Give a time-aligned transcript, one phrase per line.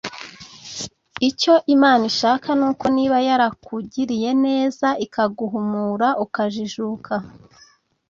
[1.29, 7.13] Icyo Imana ishaka ni uko niba yarakugiriye neza ikaguhumura ukajijuka